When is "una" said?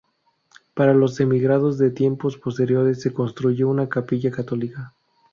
3.69-3.87